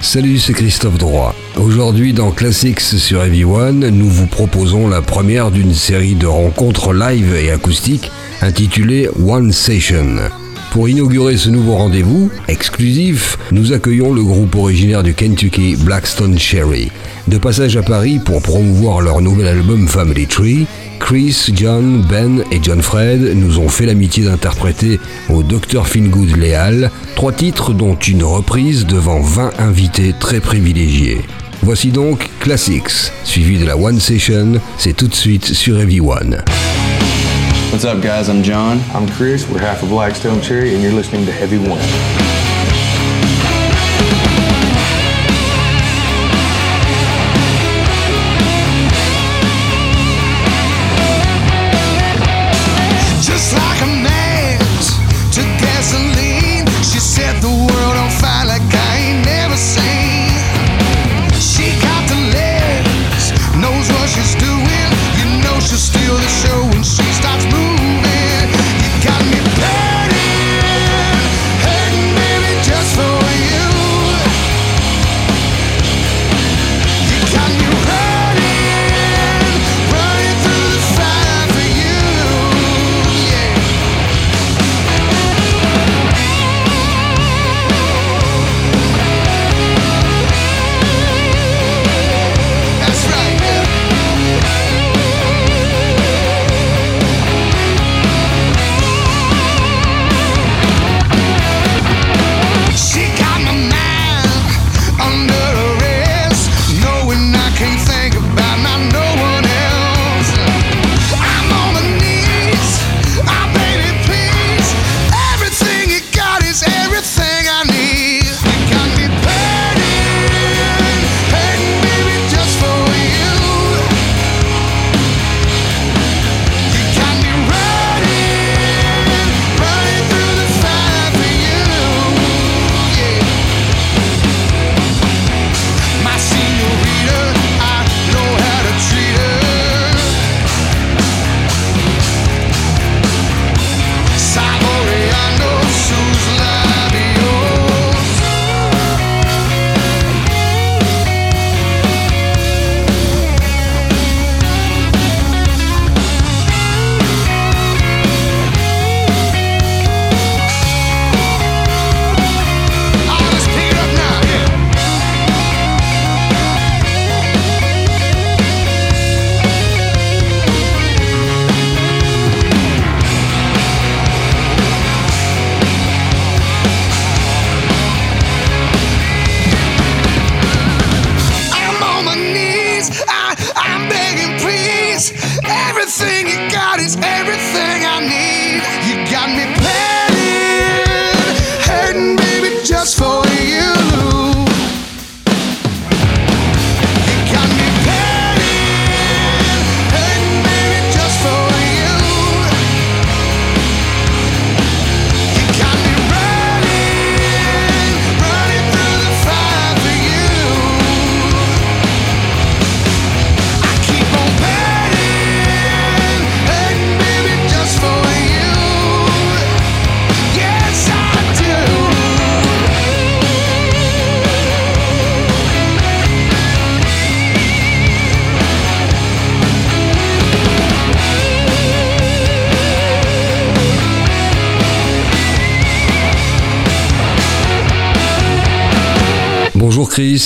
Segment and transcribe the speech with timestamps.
[0.00, 1.34] Salut, c'est Christophe Droit.
[1.56, 7.34] Aujourd'hui dans Classics sur One, nous vous proposons la première d'une série de rencontres live
[7.34, 8.10] et acoustiques
[8.40, 10.16] intitulée One Session.
[10.70, 16.90] Pour inaugurer ce nouveau rendez-vous exclusif, nous accueillons le groupe originaire du Kentucky Blackstone Cherry.
[17.26, 20.66] De passage à Paris pour promouvoir leur nouvel album Family Tree,
[20.98, 26.90] Chris, John, Ben et John Fred nous ont fait l'amitié d'interpréter au Dr Fingood Léal
[27.16, 31.22] trois titres dont une reprise devant 20 invités très privilégiés.
[31.62, 36.42] Voici donc Classics, suivi de la One Session, c'est tout de suite sur Heavy One.
[37.72, 38.78] What's up guys, I'm John.
[38.94, 42.27] I'm Chris, we're half of Blackstone Cherry and you're listening to Heavy One.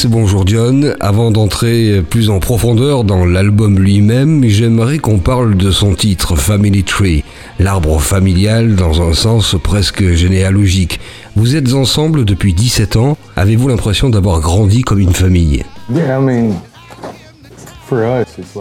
[0.05, 0.95] Bonjour John.
[1.01, 6.85] Avant d'entrer plus en profondeur dans l'album lui-même, j'aimerais qu'on parle de son titre Family
[6.85, 7.25] Tree,
[7.59, 11.01] l'arbre familial dans un sens presque généalogique.
[11.37, 15.65] Vous êtes ensemble depuis 17 ans, avez-vous l'impression d'avoir grandi comme une famille?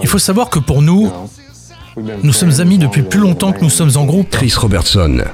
[0.02, 1.12] Il faut savoir que pour nous,
[2.24, 4.30] nous sommes amis depuis plus longtemps que nous sommes en groupe.
[4.30, 5.26] Chris Robertson.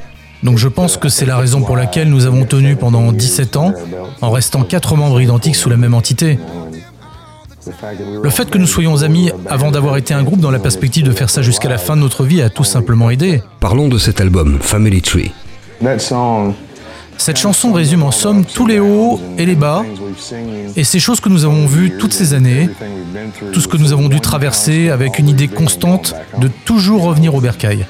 [0.48, 3.74] Donc je pense que c'est la raison pour laquelle nous avons tenu pendant 17 ans,
[4.22, 6.40] en restant quatre membres identiques sous la même entité.
[8.24, 11.12] Le fait que nous soyons amis avant d'avoir été un groupe dans la perspective de
[11.12, 13.44] faire ça jusqu'à la fin de notre vie a tout simplement aidé.
[13.60, 15.34] Parlons de cet album, Family Tree.
[17.18, 19.84] Cette chanson résume en somme tous les hauts et les bas,
[20.78, 22.70] et ces choses que nous avons vues toutes ces années,
[23.52, 27.42] tout ce que nous avons dû traverser avec une idée constante de toujours revenir au
[27.42, 27.86] bercail.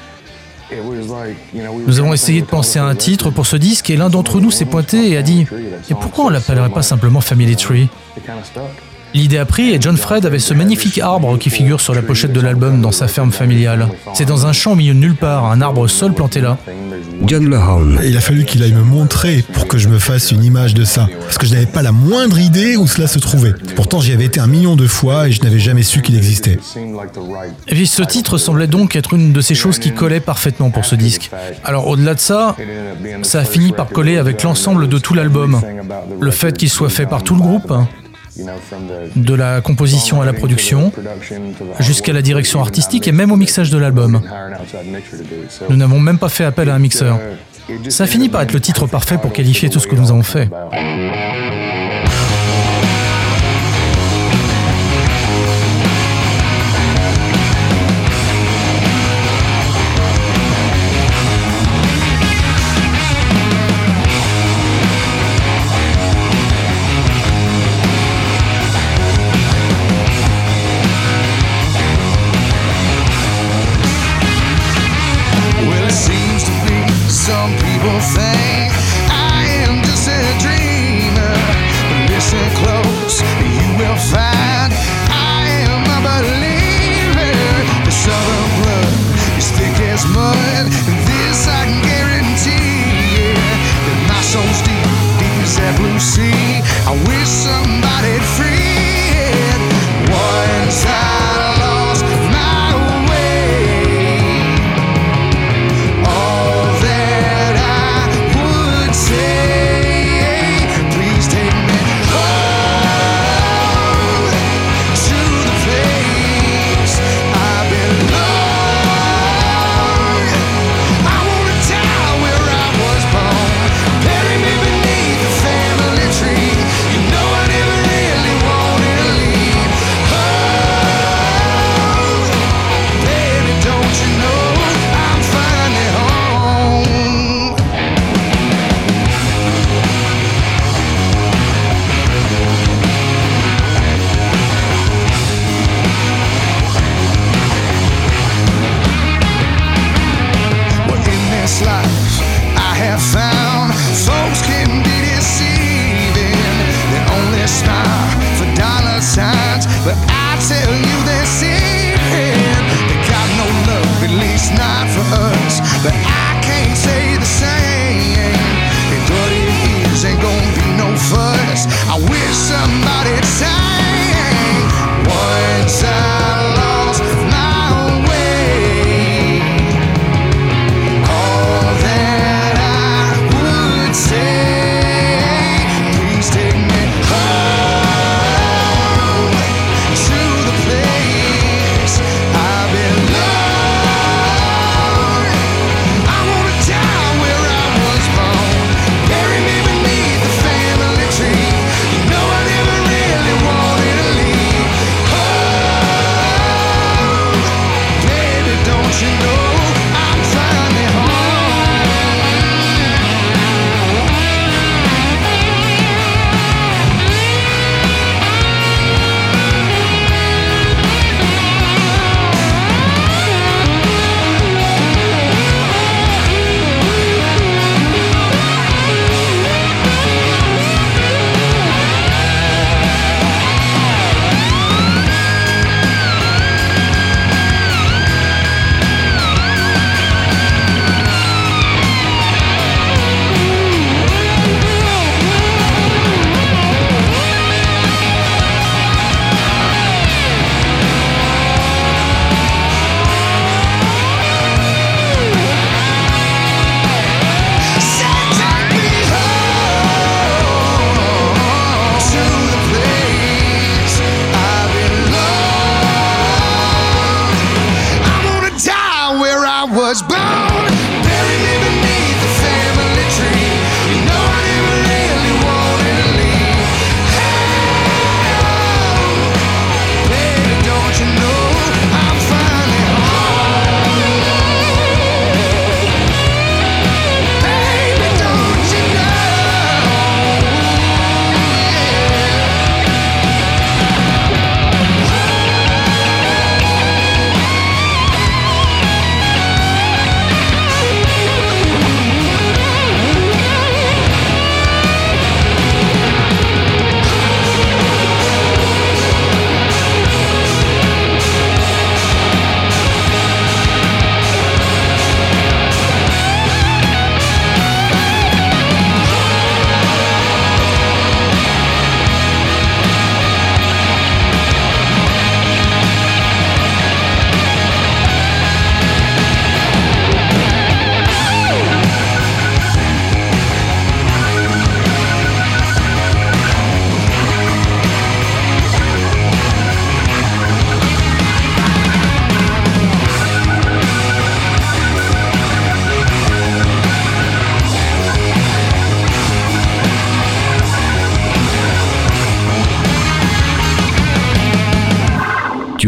[1.86, 4.50] Nous avons essayé de penser à un titre pour ce disque et l'un d'entre nous
[4.50, 5.46] s'est pointé et a dit
[5.90, 7.88] Et pourquoi on l'appellerait pas simplement Family Tree?
[9.14, 12.32] L'idée a pris et John Fred avait ce magnifique arbre qui figure sur la pochette
[12.32, 13.88] de l'album dans sa ferme familiale.
[14.14, 16.58] C'est dans un champ au milieu de nulle part, un arbre seul planté là.
[17.26, 17.44] John.
[18.04, 20.84] Il a fallu qu'il aille me montrer pour que je me fasse une image de
[20.84, 21.08] ça.
[21.20, 23.54] Parce que je n'avais pas la moindre idée où cela se trouvait.
[23.74, 26.58] Pourtant, j'y avais été un million de fois et je n'avais jamais su qu'il existait.
[27.66, 30.84] Et puis ce titre semblait donc être une de ces choses qui collait parfaitement pour
[30.84, 31.30] ce disque.
[31.64, 32.56] Alors au-delà de ça,
[33.22, 35.60] ça a fini par coller avec l'ensemble de tout l'album.
[36.20, 37.72] Le fait qu'il soit fait par tout le groupe,
[39.16, 40.92] de la composition à la production,
[41.80, 44.20] jusqu'à la direction artistique et même au mixage de l'album.
[45.68, 47.18] Nous n'avons même pas fait appel à un mixeur.
[47.88, 50.48] Ça finit par être le titre parfait pour qualifier tout ce que nous avons fait.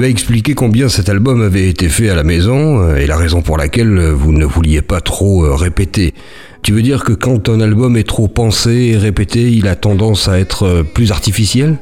[0.01, 3.19] Tu as expliqué combien cet album avait été fait à la maison euh, et la
[3.19, 6.15] raison pour laquelle vous ne vouliez pas trop euh, répéter.
[6.63, 10.29] Tu veux dire que quand un album est trop pensé et répété, il a tendance
[10.29, 11.79] à être euh, plus artificiel?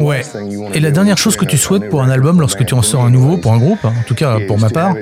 [0.00, 0.22] Ouais.
[0.74, 3.10] Et la dernière chose que tu souhaites pour un album lorsque tu en sors un
[3.10, 4.94] nouveau pour un groupe, en tout cas pour ma part,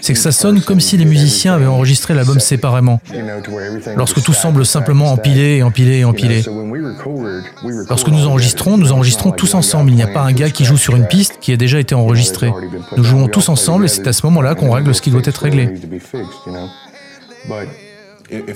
[0.00, 3.00] c'est que ça sonne comme si les musiciens avaient enregistré l'album séparément.
[3.96, 6.42] Lorsque tout semble simplement empilé et empilé et empilé.
[7.88, 9.90] Lorsque nous enregistrons, nous enregistrons tous ensemble.
[9.90, 11.94] Il n'y a pas un gars qui joue sur une piste qui a déjà été
[11.94, 12.52] enregistrée.
[12.96, 15.42] Nous jouons tous ensemble et c'est à ce moment-là qu'on règle ce qui doit être
[15.42, 15.74] réglé.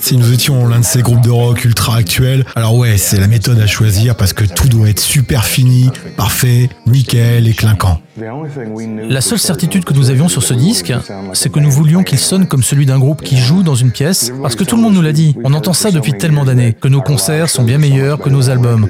[0.01, 3.29] Si nous étions l'un de ces groupes de rock ultra actuels, alors ouais, c'est la
[3.29, 8.01] méthode à choisir parce que tout doit être super fini, parfait, nickel et clinquant.
[9.09, 10.93] La seule certitude que nous avions sur ce disque,
[11.35, 14.33] c'est que nous voulions qu'il sonne comme celui d'un groupe qui joue dans une pièce,
[14.43, 15.37] parce que tout le monde nous l'a dit.
[15.45, 18.89] On entend ça depuis tellement d'années, que nos concerts sont bien meilleurs que nos albums.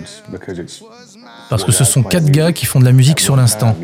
[1.51, 3.77] Parce que ce sont quatre gars qui font de la musique sur l'instant.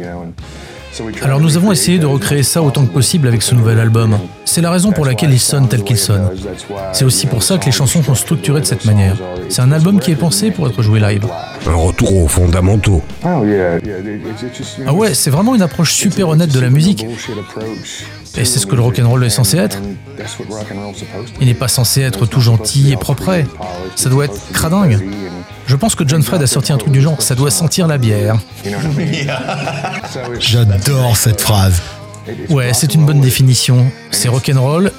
[1.23, 4.19] Alors nous avons essayé de recréer ça autant que possible avec ce nouvel album.
[4.45, 6.31] C'est la raison pour laquelle il sonne tel qu'il sonne.
[6.93, 9.17] C'est aussi pour ça que les chansons sont structurées de cette manière.
[9.49, 11.26] C'est un album qui est pensé pour être joué live.
[11.67, 13.03] Un retour aux fondamentaux.
[13.25, 13.41] Ah
[14.93, 17.07] ouais, c'est vraiment une approche super honnête de la musique.
[18.37, 19.79] Et c'est ce que le rock'n'roll est censé être.
[21.41, 23.33] Il n'est pas censé être tout gentil et propre.
[23.95, 24.99] Ça doit être cradingue.
[25.66, 27.99] Je pense que John Fred a sorti un truc du genre, ça doit sentir la
[27.99, 28.37] bière.
[30.38, 31.82] J'adore cette phrase.
[32.50, 33.87] Ouais, c'est une bonne définition.
[34.11, 34.92] C'est rock'n'roll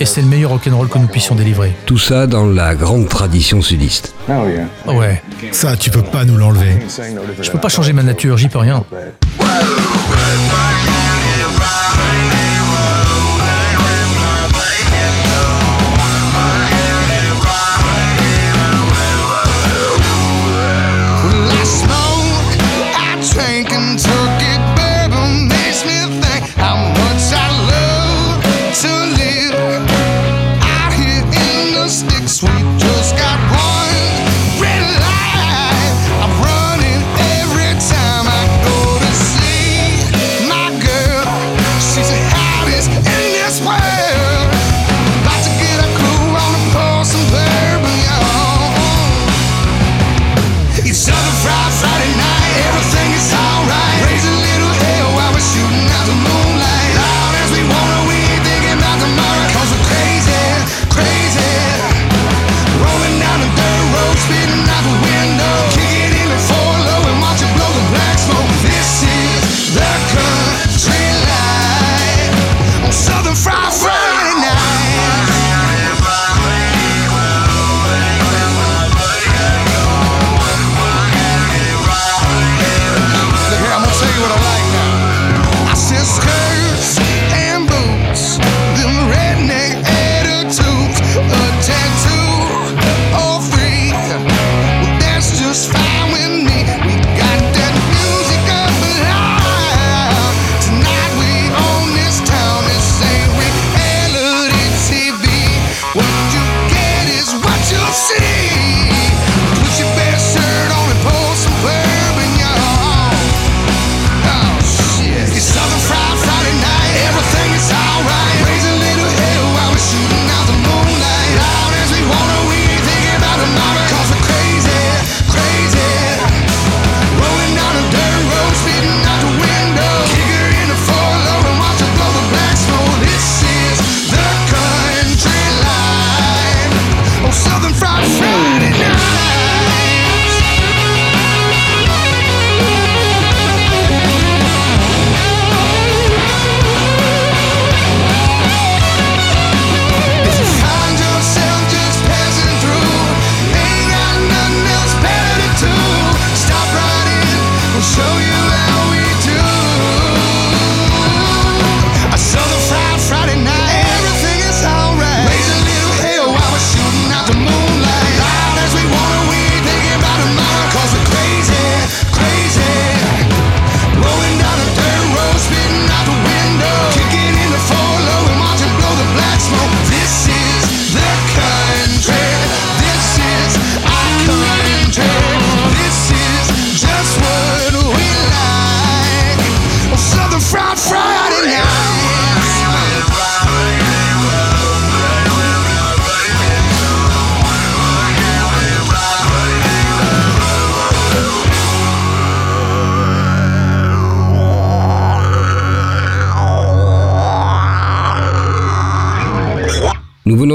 [0.00, 1.72] et c'est le meilleur rock'n'roll que nous puissions délivrer.
[1.86, 4.14] Tout ça dans la grande tradition sudiste.
[4.86, 6.78] Ouais, Ça, tu peux pas nous l'enlever.
[7.40, 8.84] je peux pas changer ma nature, j'y peux rien.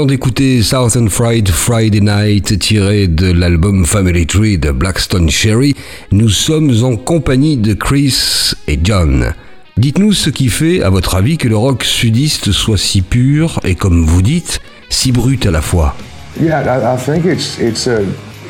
[0.02, 5.76] Venons d'écouter Southern Fried Friday Night tiré de l'album Family Tree de Blackstone Cherry.
[6.10, 9.32] Nous sommes en compagnie de Chris et John.
[9.76, 13.76] Dites-nous ce qui fait, à votre avis, que le rock sudiste soit si pur et,
[13.76, 15.94] comme vous dites, si brut à la fois.
[16.40, 18.00] Yeah, I, I think it's it's a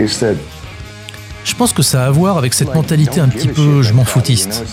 [0.01, 0.37] it's that
[1.45, 4.05] Je pense que ça a à voir avec cette mentalité un petit peu je m'en
[4.05, 4.65] foutiste.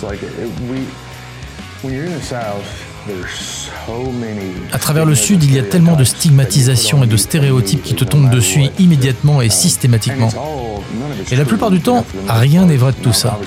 [4.72, 8.04] À travers le Sud, il y a tellement de stigmatisation et de stéréotypes qui te
[8.04, 10.30] tombent dessus immédiatement et systématiquement.
[11.32, 13.40] Et la plupart du temps, rien n'est vrai de tout ça.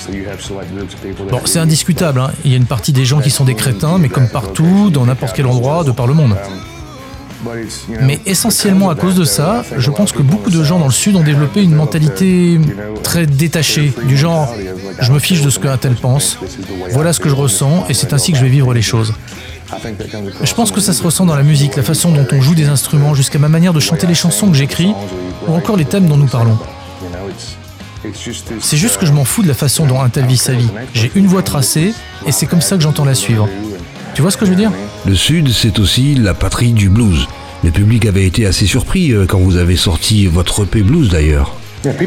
[1.31, 2.31] Bon, c'est indiscutable, hein.
[2.45, 5.07] il y a une partie des gens qui sont des crétins, mais comme partout, dans
[5.07, 6.37] n'importe quel endroit, de par le monde.
[8.03, 11.17] Mais essentiellement à cause de ça, je pense que beaucoup de gens dans le Sud
[11.17, 12.61] ont développé une mentalité
[13.03, 14.55] très détachée, du genre
[15.01, 16.39] je me fiche de ce qu'un tel pense,
[16.91, 19.15] voilà ce que je ressens et c'est ainsi que je vais vivre les choses.
[20.43, 22.69] Je pense que ça se ressent dans la musique, la façon dont on joue des
[22.69, 24.93] instruments, jusqu'à ma manière de chanter les chansons que j'écris,
[25.49, 26.59] ou encore les thèmes dont nous parlons.
[28.61, 30.69] C'est juste que je m'en fous de la façon dont un tel vit sa vie.
[30.93, 31.95] J'ai une voix tracée,
[32.27, 33.49] et c'est comme ça que j'entends la suivre.
[34.15, 34.73] Tu vois ce que je veux dire?
[35.07, 37.27] Le Sud, c'est aussi la patrie du blues.
[37.65, 41.57] Le public avait été assez surpris euh, quand vous avez sorti votre EP blues d'ailleurs.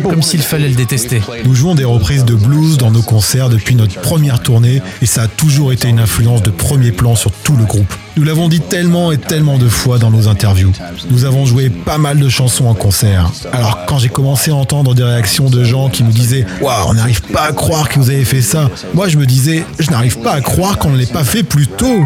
[0.03, 1.21] Comme s'il fallait le détester.
[1.43, 5.23] Nous jouons des reprises de blues dans nos concerts depuis notre première tournée et ça
[5.23, 7.93] a toujours été une influence de premier plan sur tout le groupe.
[8.15, 10.71] Nous l'avons dit tellement et tellement de fois dans nos interviews.
[11.09, 13.29] Nous avons joué pas mal de chansons en concert.
[13.51, 16.93] Alors quand j'ai commencé à entendre des réactions de gens qui nous disaient Waouh, on
[16.93, 20.19] n'arrive pas à croire que vous avez fait ça, moi je me disais Je n'arrive
[20.19, 22.01] pas à croire qu'on ne l'ait pas fait plus tôt.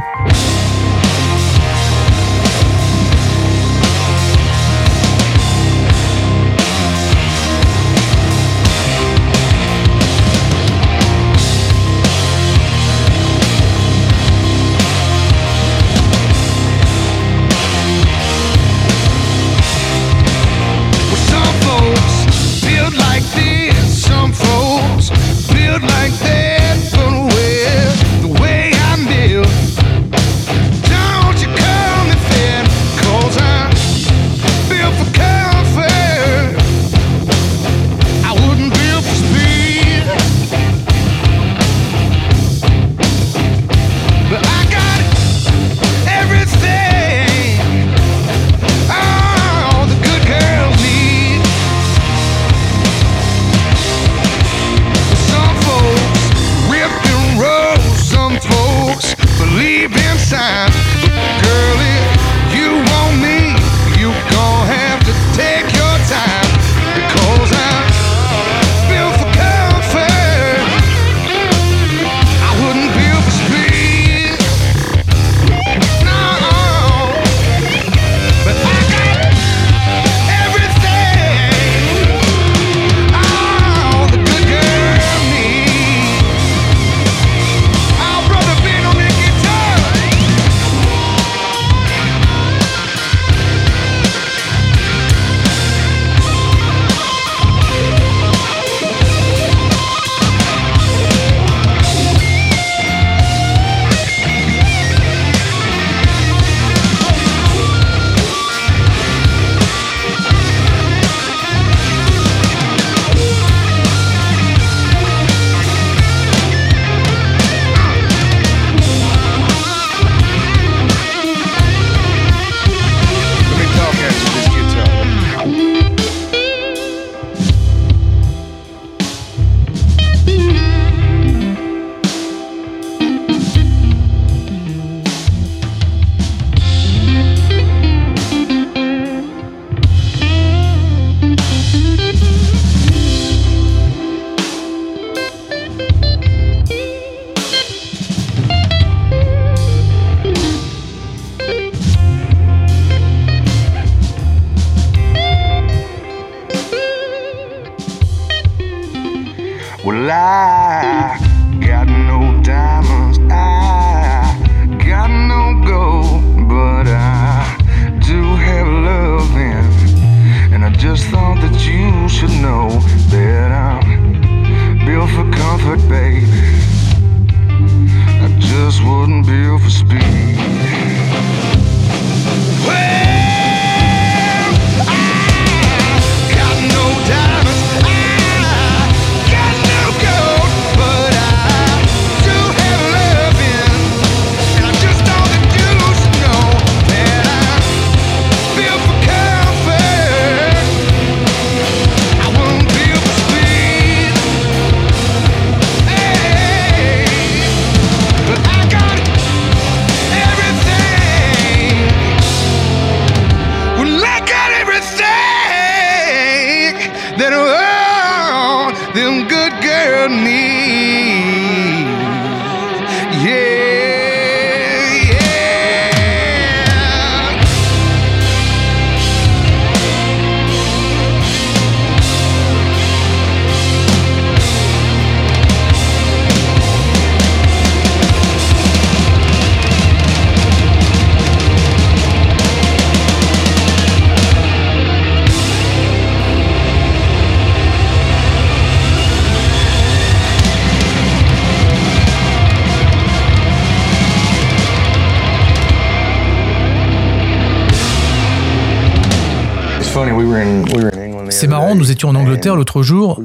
[262.00, 263.22] Étions en Angleterre l'autre jour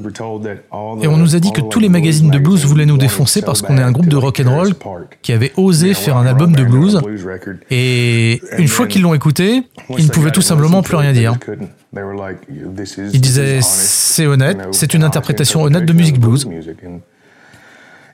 [1.00, 3.62] et on nous a dit que tous les magazines de blues voulaient nous défoncer parce
[3.62, 4.74] qu'on est un groupe de rock and roll
[5.22, 7.00] qui avait osé faire un album de blues
[7.70, 9.62] et une fois qu'ils l'ont écouté,
[9.96, 11.34] ils ne pouvaient tout to simplement plus rien dire.
[13.12, 16.48] Ils disaient c'est honnête, c'est une interprétation honnête de musique blues.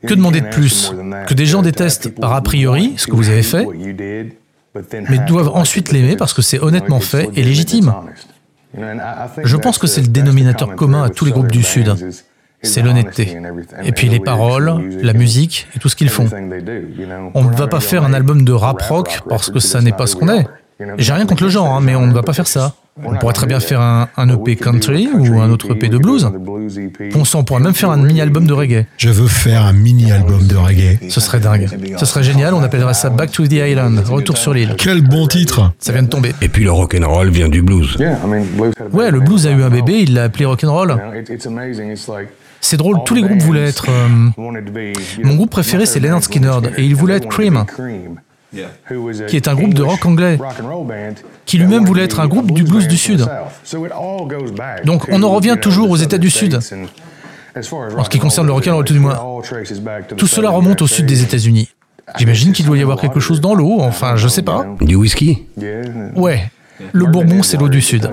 [0.07, 0.93] Que demander de plus?
[1.27, 3.67] Que des gens détestent a priori ce que vous avez fait,
[5.09, 7.95] mais doivent ensuite it l'aimer parce que c'est honnêtement fait et légitime.
[8.75, 11.95] Je pense que c'est le dénominateur commun à tous les groupes du Sud.
[12.63, 13.39] C'est l'honnêteté.
[13.85, 16.29] Et puis les paroles, la musique et tout ce qu'ils font.
[17.35, 20.07] On ne va pas faire un album de rap rock parce que ça n'est pas
[20.07, 20.47] ce qu'on est.
[20.99, 22.75] J'ai rien contre le genre, hein, mais on ne va pas faire ça.
[23.05, 26.31] On pourrait très bien faire un, un EP country ou un autre EP de blues.
[27.35, 28.87] On pourrait même faire un mini-album de reggae.
[28.97, 30.99] Je veux faire un mini-album de reggae.
[31.09, 31.69] Ce serait dingue.
[31.97, 34.75] Ce serait génial, on appellerait ça Back to the Island, retour sur l'île.
[34.79, 36.33] Quel bon titre Ça vient de tomber.
[36.43, 37.97] Et puis le rock'n'roll vient du blues.
[38.93, 40.97] Ouais, le blues a eu un bébé, il l'a appelé rock'n'roll.
[42.63, 43.87] C'est drôle, tous les groupes voulaient être...
[43.89, 44.45] euh,
[45.25, 47.65] Mon groupe préféré, c'est Leonard Skinner, et il voulait être Cream,
[49.29, 50.39] qui est un groupe de rock anglais,
[51.47, 53.27] qui lui-même voulait être un groupe du blues du Sud.
[54.85, 56.59] Donc on en revient toujours aux États du Sud.
[57.57, 59.19] En ce qui concerne le rock'n'roll, tout du moins.
[60.17, 61.69] Tout cela remonte au sud des États-Unis.
[62.17, 64.67] J'imagine qu'il doit y avoir quelque chose dans l'eau, enfin, je sais pas.
[64.81, 65.47] Du whisky?
[66.17, 66.51] Ouais,
[66.93, 68.11] le Bourbon, c'est l'eau du Sud.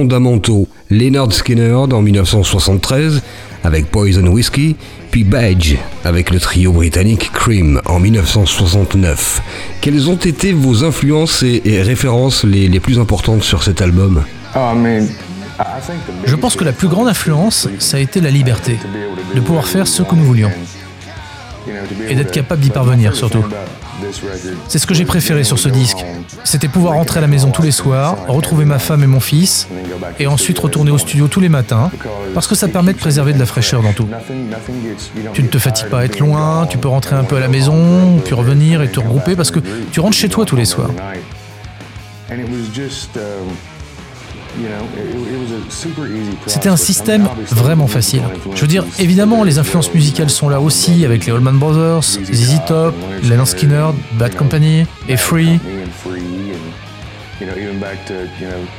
[0.00, 3.20] Fondamentaux, Leonard Skinner en 1973
[3.64, 4.74] avec Poison Whiskey,
[5.10, 9.42] puis Badge avec le trio britannique Cream en 1969.
[9.82, 14.22] Quelles ont été vos influences et, et références les, les plus importantes sur cet album?
[14.56, 14.70] Oh,
[16.24, 18.78] Je pense que la plus grande influence, ça a été la liberté,
[19.34, 20.50] de pouvoir faire ce que nous voulions.
[22.08, 23.44] Et d'être capable d'y parvenir, surtout.
[24.68, 26.04] C'est ce que j'ai préféré sur ce disque.
[26.44, 29.68] C'était pouvoir rentrer à la maison tous les soirs, retrouver ma femme et mon fils,
[30.18, 31.90] et ensuite retourner au studio tous les matins,
[32.34, 34.08] parce que ça permet de préserver de la fraîcheur dans tout.
[35.32, 37.48] Tu ne te fatigues pas à être loin, tu peux rentrer un peu à la
[37.48, 39.60] maison, puis revenir et te regrouper, parce que
[39.92, 40.90] tu rentres chez toi tous les soirs.
[46.46, 48.22] C'était un système vraiment facile.
[48.54, 52.60] Je veux dire, évidemment, les influences musicales sont là aussi avec les Allman Brothers, ZZ
[52.66, 53.86] Top, Leonard Skinner,
[54.18, 55.60] Bad Company et Free,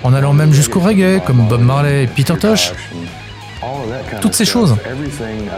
[0.04, 2.74] en allant même jusqu'au reggae comme Bob Marley et Peter Tosh.
[4.22, 4.76] Toutes ces choses.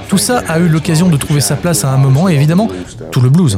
[0.09, 2.67] Tout ça a eu l'occasion de trouver sa place à un moment et évidemment,
[3.11, 3.57] tout le blues.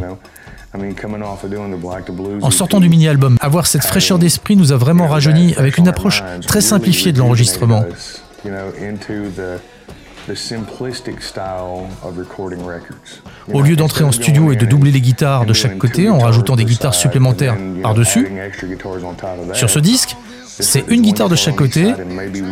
[2.42, 6.24] En sortant du mini-album, avoir cette fraîcheur d'esprit nous a vraiment rajeuni avec une approche
[6.46, 7.86] très simplifiée de l'enregistrement.
[13.54, 16.56] Au lieu d'entrer en studio et de doubler les guitares de chaque côté en rajoutant
[16.56, 18.28] des guitares supplémentaires par-dessus,
[19.54, 20.16] sur ce disque,
[20.48, 21.94] c'est une guitare de chaque côté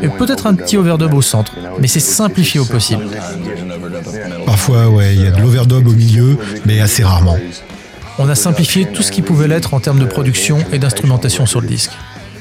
[0.02, 3.06] et peut-être un petit overdub au centre, mais c'est simplifié au possible.
[4.46, 7.38] Parfois, ouais, il y a de l'overdub au milieu, mais assez rarement.
[8.20, 11.62] On a simplifié tout ce qui pouvait l'être en termes de production et d'instrumentation sur
[11.62, 11.92] le disque.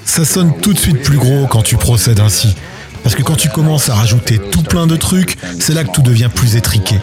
[0.04, 2.54] Ça sonne tout de suite plus gros quand tu procèdes ainsi.
[3.02, 6.02] Parce que quand tu commences à rajouter tout plein de trucs, c'est là que tout
[6.02, 7.00] devient plus étriqué.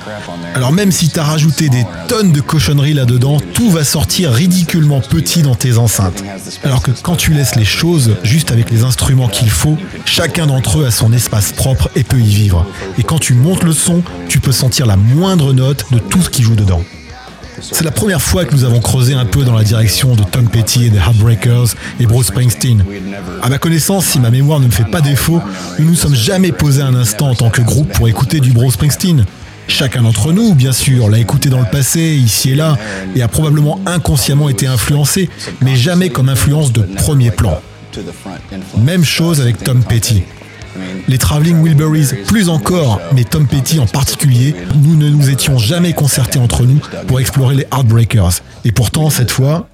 [0.55, 5.41] Alors même si t'as rajouté des tonnes de cochonneries là-dedans, tout va sortir ridiculement petit
[5.41, 6.23] dans tes enceintes.
[6.63, 10.79] Alors que quand tu laisses les choses juste avec les instruments qu'il faut, chacun d'entre
[10.79, 12.65] eux a son espace propre et peut y vivre.
[12.97, 16.29] Et quand tu montes le son, tu peux sentir la moindre note de tout ce
[16.29, 16.83] qui joue dedans.
[17.61, 20.47] C'est la première fois que nous avons creusé un peu dans la direction de Tom
[20.49, 22.83] Petty et des Heartbreakers et Bruce Springsteen.
[23.41, 25.41] À ma connaissance, si ma mémoire ne me fait pas défaut,
[25.77, 28.51] nous ne nous sommes jamais posés un instant en tant que groupe pour écouter du
[28.51, 29.25] Bruce Springsteen.
[29.67, 32.75] Chacun d'entre nous, bien sûr, l'a écouté dans le passé, ici et là,
[33.15, 35.29] et a probablement inconsciemment été influencé,
[35.61, 37.61] mais jamais comme influence de premier plan.
[38.77, 40.23] Même chose avec Tom Petty.
[41.07, 45.93] Les Traveling Wilburys plus encore, mais Tom Petty en particulier, nous ne nous étions jamais
[45.93, 48.41] concertés entre nous pour explorer les Heartbreakers.
[48.65, 49.67] Et pourtant, cette fois...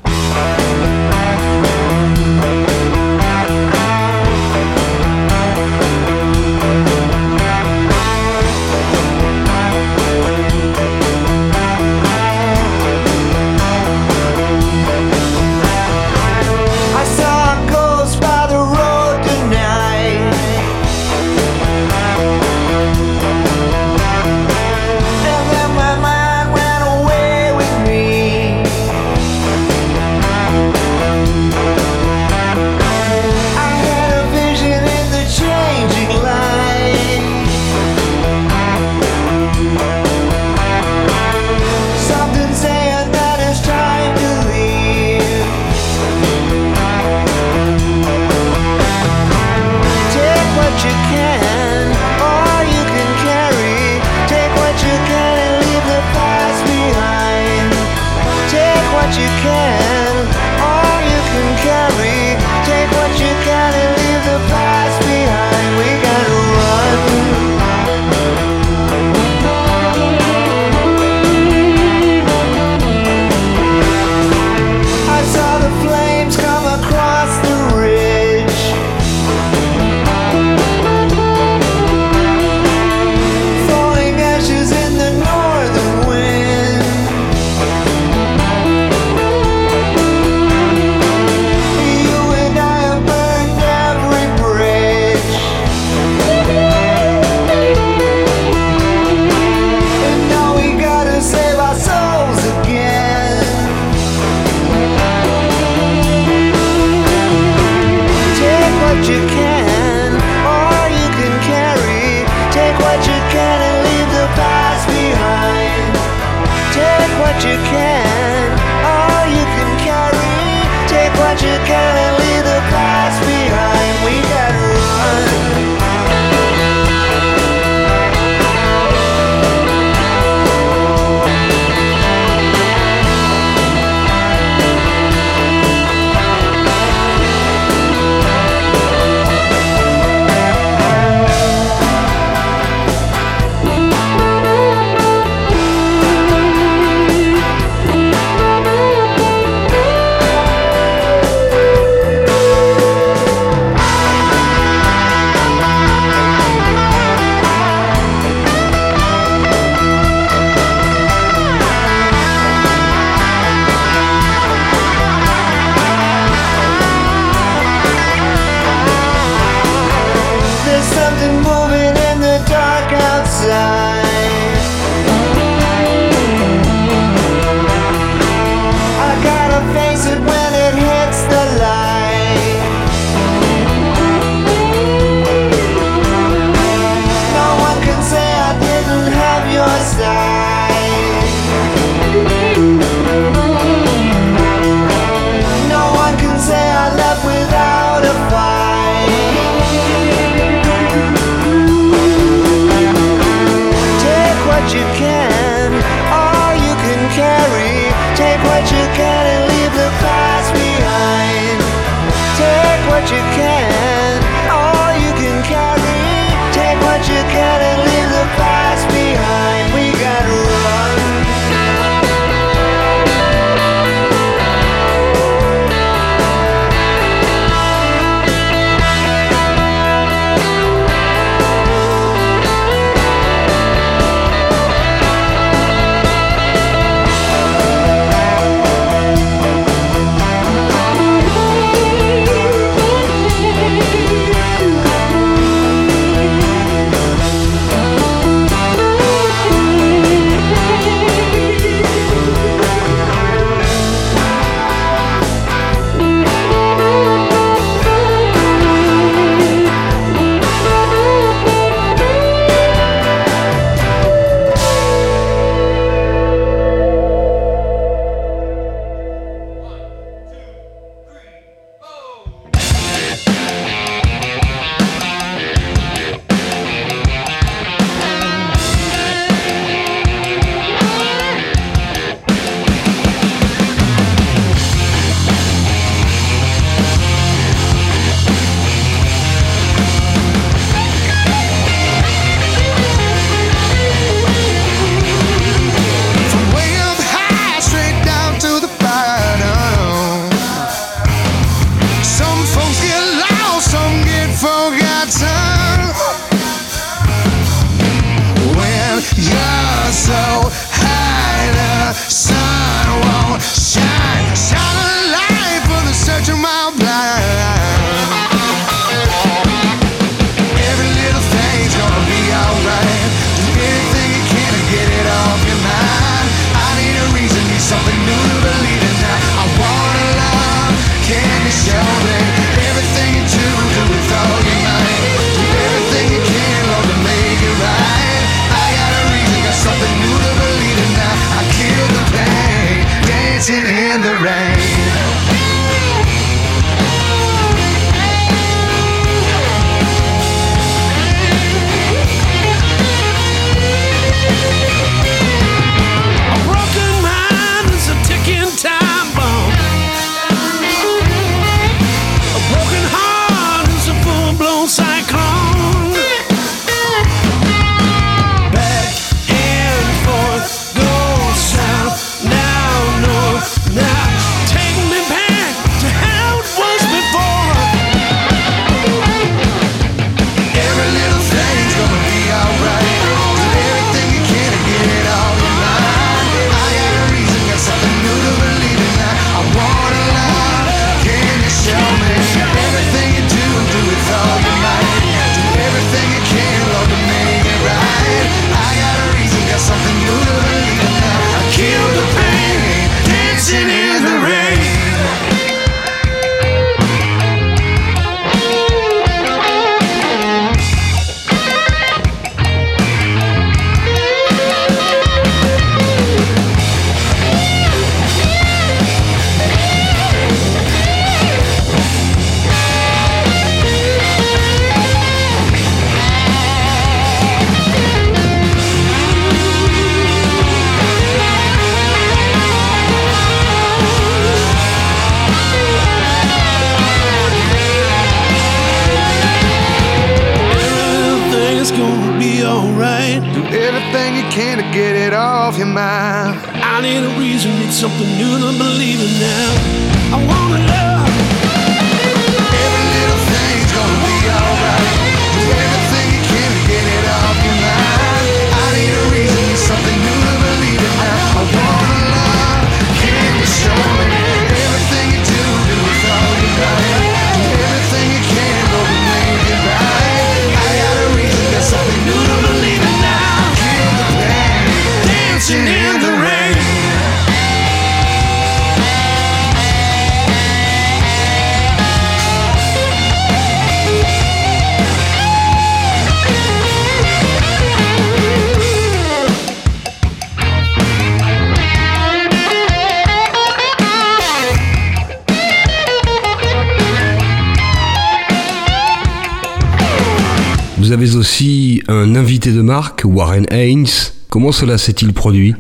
[503.16, 503.88] Warren Haynes.
[504.30, 505.56] Comment cela s'est-il produit?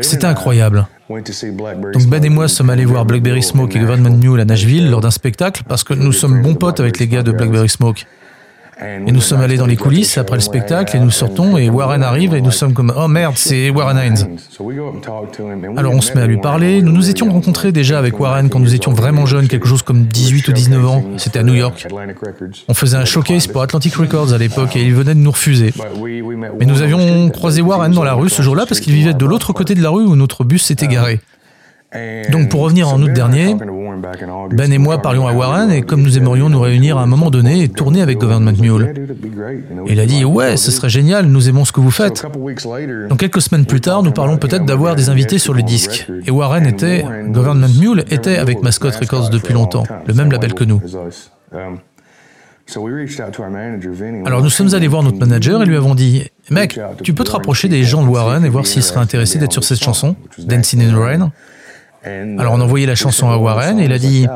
[0.00, 0.86] C'était incroyable.
[1.10, 5.00] Donc Ben et moi sommes allés voir Blackberry Smoke et Government Mule à Nashville lors
[5.00, 8.06] d'un spectacle parce que nous sommes bons potes avec les gars de Blackberry Smoke.
[9.06, 12.02] Et nous sommes allés dans les coulisses après le spectacle et nous sortons et Warren
[12.02, 14.36] arrive et nous sommes comme oh merde c'est Warren Hines.
[15.76, 16.82] Alors on se met à lui parler.
[16.82, 20.04] Nous nous étions rencontrés déjà avec Warren quand nous étions vraiment jeunes, quelque chose comme
[20.04, 21.04] 18 ou 19 ans.
[21.16, 21.86] C'était à New York.
[22.68, 25.72] On faisait un showcase pour Atlantic Records à l'époque et il venait de nous refuser.
[26.58, 29.52] Mais nous avions croisé Warren dans la rue ce jour-là parce qu'il vivait de l'autre
[29.52, 31.20] côté de la rue où notre bus s'était garé.
[32.30, 33.54] Donc pour revenir en août dernier,
[34.50, 37.30] Ben et moi parlions à Warren et comme nous aimerions nous réunir à un moment
[37.30, 38.94] donné et tourner avec Government Mule.
[39.86, 42.24] Et il a dit ouais, ce serait génial, nous aimons ce que vous faites.
[43.08, 46.06] Donc quelques semaines plus tard, nous parlons peut-être d'avoir des invités sur le disque.
[46.26, 50.64] Et Warren était, Government Mule était avec Mascot Records depuis longtemps, le même label que
[50.64, 50.80] nous.
[54.24, 57.32] Alors nous sommes allés voir notre manager et lui avons dit Mec, tu peux te
[57.32, 60.82] rapprocher des gens de Warren et voir s'ils seraient intéressés d'être sur cette chanson, Dancing
[60.82, 61.32] in the Rain
[62.04, 64.26] alors on a envoyé la chanson à Warren et il a dit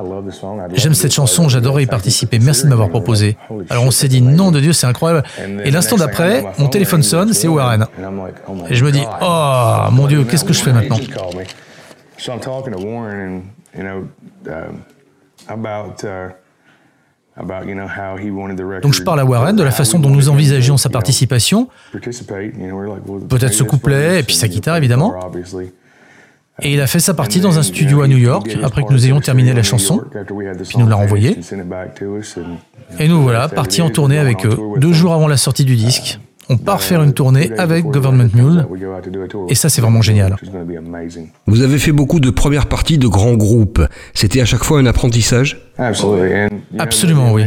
[0.74, 3.36] J'aime cette chanson, j'adorais y participer, merci de m'avoir proposé.
[3.70, 5.26] Alors on s'est dit Non de Dieu, c'est incroyable.
[5.64, 7.86] Et l'instant d'après, mon téléphone sonne, c'est Warren.
[8.68, 10.98] Et je me dis Oh mon Dieu, qu'est-ce que je fais maintenant?
[18.80, 21.68] donc je parle à Warren de la façon dont nous envisagions sa participation,
[23.28, 25.14] peut-être ce couplet et puis sa guitare évidemment.
[26.62, 29.04] Et il a fait sa partie dans un studio à New York après que nous
[29.04, 30.02] ayons terminé la chanson,
[30.68, 31.38] puis nous l'a renvoyée.
[32.98, 36.18] Et nous voilà partis en tournée avec eux, deux jours avant la sortie du disque.
[36.48, 38.66] On part faire une tournée avec Government Mule.
[39.48, 40.36] Et ça, c'est vraiment génial.
[41.46, 43.80] Vous avez fait beaucoup de premières parties de grands groupes.
[44.14, 45.60] C'était à chaque fois un apprentissage?
[46.78, 47.44] Absolument, oui.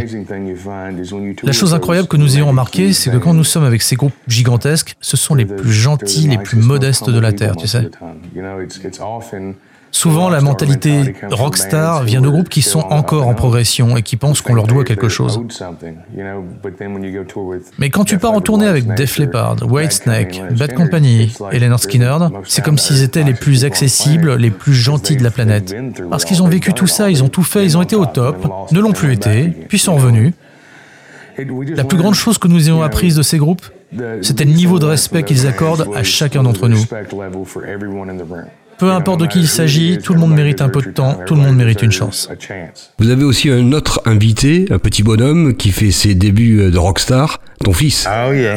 [1.43, 4.13] La chose incroyable que nous ayons remarqué, c'est que quand nous sommes avec ces groupes
[4.27, 7.89] gigantesques, ce sont les plus gentils, les plus modestes de la Terre, tu sais.
[9.91, 14.41] Souvent, la mentalité rockstar vient de groupes qui sont encore en progression et qui pensent
[14.41, 15.41] qu'on leur doit quelque chose.
[17.77, 22.17] Mais quand tu pars en tournée avec Def Leppard, Whitesnake, Bad Company et Leonard Skinner,
[22.45, 25.75] c'est comme s'ils étaient les plus accessibles, les plus gentils de la planète.
[26.09, 28.47] Parce qu'ils ont vécu tout ça, ils ont tout fait, ils ont été au top,
[28.71, 30.33] ne l'ont plus été, puis sont revenus.
[31.75, 33.65] La plus grande chose que nous ayons apprise de ces groupes,
[34.21, 36.83] c'était le niveau de respect qu'ils accordent à chacun d'entre nous.
[38.79, 41.35] Peu importe de qui il s'agit, tout le monde mérite un peu de temps, tout
[41.35, 42.29] le monde mérite une chance.
[42.97, 47.41] Vous avez aussi un autre invité, un petit bonhomme qui fait ses débuts de rockstar,
[47.63, 48.07] ton fils.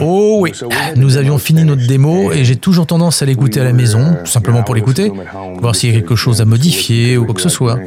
[0.01, 0.53] Oh oui,
[0.97, 4.31] nous avions fini notre démo et j'ai toujours tendance à l'écouter à la maison, tout
[4.31, 5.13] simplement pour l'écouter,
[5.61, 7.79] voir s'il y a quelque chose à modifier ou quoi que ce soit.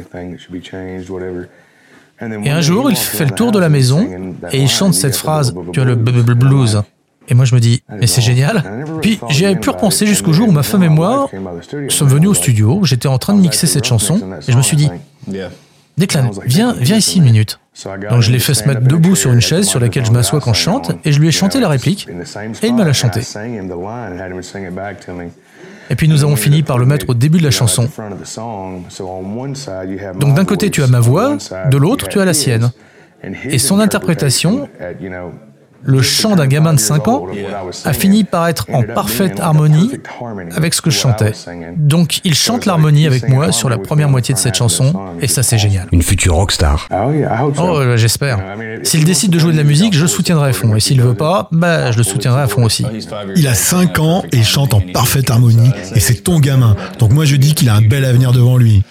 [2.20, 4.06] Et un jour, il fait le tour de la maison
[4.52, 6.82] et il chante cette phrase, tu as le blues.
[7.28, 8.62] Et moi, je me dis, mais c'est génial.
[9.02, 11.28] Puis j'y avais pu repenser jusqu'au jour où ma femme et moi
[11.88, 12.80] sommes venus au studio.
[12.84, 14.90] J'étais en train de mixer cette chanson et je me suis dit,
[15.98, 17.58] Declan, viens, viens ici une minute.
[18.10, 20.52] Donc je l'ai fait se mettre debout sur une chaise sur laquelle je m'assois quand
[20.52, 23.20] je chante et je lui ai chanté la réplique et il me l'a chanté.
[25.88, 27.88] Et puis nous avons fini par le mettre au début de la chanson.
[30.18, 31.36] Donc d'un côté tu as ma voix,
[31.70, 32.70] de l'autre tu as la sienne.
[33.44, 34.68] Et son interprétation,
[35.82, 37.26] le chant d'un gamin de 5 ans,
[37.84, 39.92] a fini par être en parfaite harmonie
[40.54, 41.32] avec ce que je chantais.
[41.76, 45.42] Donc il chante l'harmonie avec moi sur la première moitié de cette chanson et ça
[45.42, 45.88] c'est génial.
[45.92, 46.88] Une future rockstar.
[46.90, 48.38] Oh, euh, j'espère.
[48.82, 50.74] S'il décide de jouer de la musique, je le soutiendrai à fond.
[50.74, 52.84] Et s'il veut pas, bah, je le soutiendrai à fond aussi.
[53.36, 56.76] Il a 5 ans et il chante en parfaite harmonie et c'est ton gamin.
[56.98, 58.82] Donc moi je dis qu'il a un bel avenir devant lui.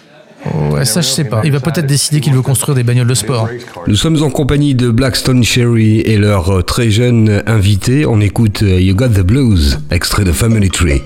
[0.53, 1.41] Ouais, ça je sais pas.
[1.43, 3.49] Il va peut-être décider qu'il veut construire des bagnoles de sport.
[3.87, 8.05] Nous sommes en compagnie de Blackstone Cherry et leur euh, très jeune invité.
[8.05, 11.01] On écoute euh, You Got the Blues, extrait de Family Tree.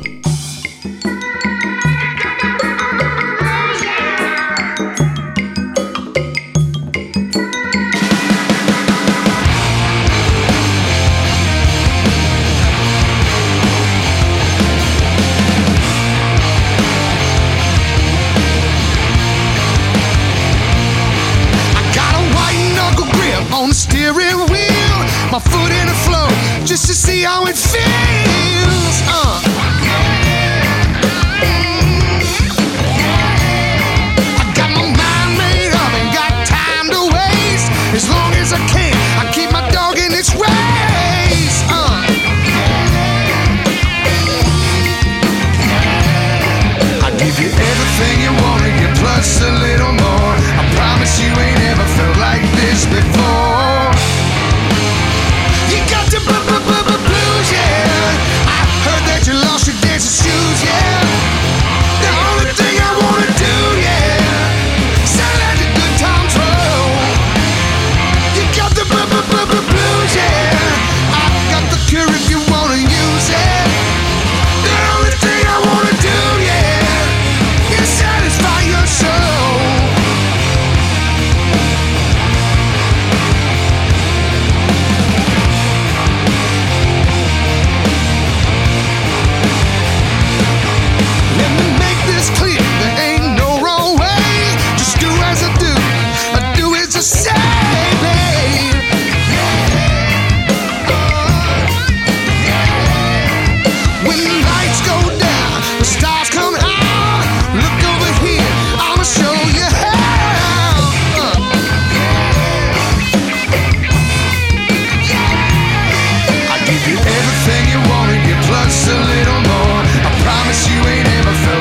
[116.88, 119.82] Everything you wanted, you plus a little more.
[120.08, 121.59] I promise you ain't ever felt.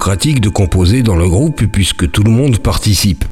[0.00, 3.26] Démocratique de composer dans le groupe puisque tout le monde participe.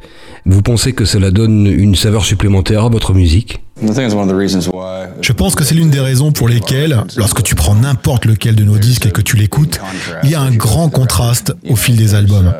[0.44, 3.64] Vous pensez que cela donne une saveur supplémentaire à votre musique?
[3.80, 8.64] Je pense que c'est l'une des raisons pour lesquelles, lorsque tu prends n'importe lequel de
[8.64, 9.80] nos disques et que tu l'écoutes,
[10.22, 12.52] il y a un grand contraste au fil des albums.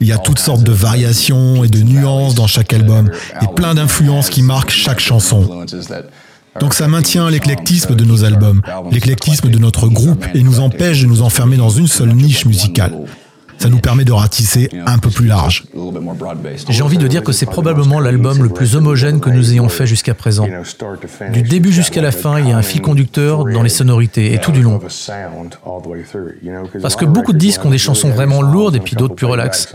[0.00, 3.74] Il y a toutes sortes de variations et de nuances dans chaque album, et plein
[3.74, 5.64] d'influences qui marquent chaque chanson.
[6.60, 11.06] Donc ça maintient l'éclectisme de nos albums, l'éclectisme de notre groupe, et nous empêche de
[11.06, 12.92] nous enfermer dans une seule niche musicale.
[13.58, 15.64] Ça nous permet de ratisser un peu plus large.
[16.68, 19.86] J'ai envie de dire que c'est probablement l'album le plus homogène que nous ayons fait
[19.86, 20.46] jusqu'à présent.
[21.32, 24.38] Du début jusqu'à la fin, il y a un fil conducteur dans les sonorités et
[24.38, 24.80] tout du long.
[26.82, 29.68] Parce que beaucoup de disques ont des chansons vraiment lourdes et puis d'autres plus relaxes.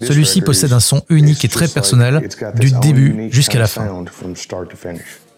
[0.00, 2.28] Celui-ci possède un son unique et très personnel
[2.58, 3.86] du début jusqu'à la fin.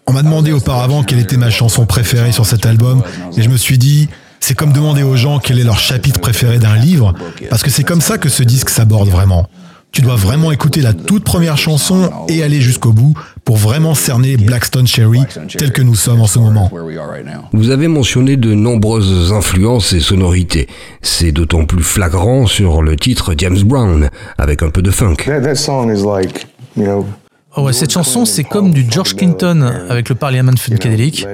[0.07, 3.03] On m'a demandé auparavant quelle était ma chanson préférée sur cet album,
[3.37, 4.09] et je me suis dit,
[4.45, 7.15] c'est comme demander aux gens quel est leur chapitre préféré d'un livre,
[7.49, 9.49] parce que c'est comme ça que ce disque s'aborde vraiment.
[9.91, 13.15] Tu dois vraiment écouter la toute première chanson et aller jusqu'au bout
[13.47, 15.23] pour vraiment cerner Blackstone Cherry
[15.57, 16.71] tel que nous sommes en ce moment.
[17.55, 20.69] Vous avez mentionné de nombreuses influences et sonorités.
[21.01, 25.17] C'est d'autant plus flagrant sur le titre James Brown, avec un peu de funk.
[25.25, 27.07] That, that song is like, you know,
[27.57, 31.27] Oh ouais, cette chanson, c'est comme du George Clinton avec le Parliament Funkadelic,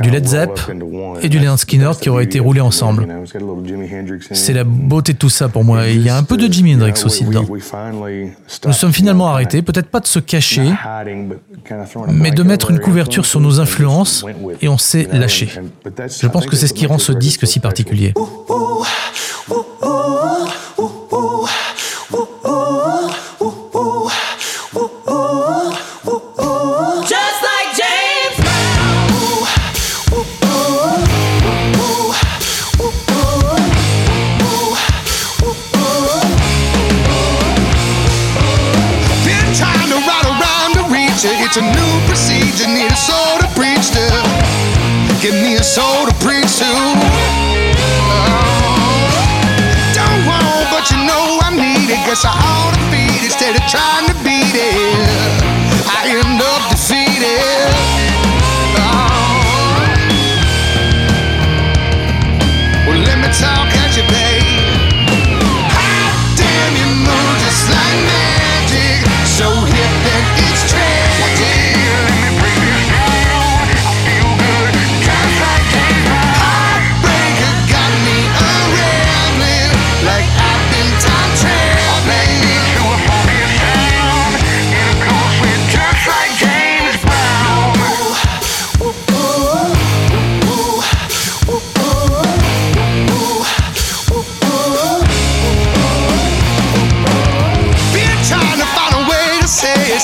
[0.00, 0.60] du Led Zepp
[1.22, 3.06] et du Leonard Skinner qui auraient été roulés ensemble.
[4.32, 5.88] C'est la beauté de tout ça pour moi.
[5.88, 7.44] Et il y a un peu de Jimi Hendrix aussi dedans.
[8.66, 10.70] Nous sommes finalement arrêtés, peut-être pas de se cacher,
[12.08, 14.24] mais de mettre une couverture sur nos influences
[14.62, 15.48] et on s'est lâché.
[16.20, 18.14] Je pense que c'est ce qui rend ce disque si particulier.
[41.56, 42.68] It's a new procedure.
[42.68, 44.04] Need a soul to preach to.
[45.22, 46.68] Give me a soul to preach to.
[46.68, 47.08] Oh.
[49.96, 52.04] Don't want, but you know I need it.
[52.04, 55.08] Guess I ought to feed it instead of trying to beat it.
[55.88, 57.55] I end up defeated.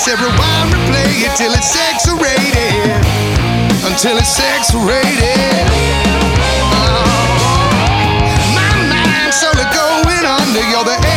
[0.02, 0.18] It.
[0.18, 2.90] Said rewind, replay it till it's X-rated.
[3.86, 5.66] Until it's X-rated.
[6.74, 7.06] Oh,
[8.54, 10.62] my mind's slowly going under.
[10.70, 11.11] You're the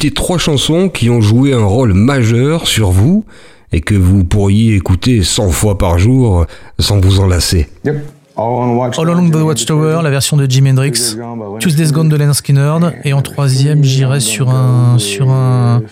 [0.00, 3.26] citer trois chansons qui ont joué un rôle majeur sur vous
[3.70, 6.46] et que vous pourriez écouter 100 fois par jour
[6.78, 7.68] sans vous en lasser.
[7.84, 7.96] Yep.
[8.34, 8.98] All on Watch.
[8.98, 11.18] All Along the Watchtower, la version de Jimi Hendrix,
[11.58, 15.82] Tuesday's Gone de Leonard Skinner, et en troisième, j'irais sur un, sur un.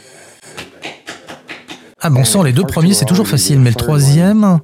[2.01, 4.61] Ah bon sang, les deux premiers c'est toujours facile, mais le troisième,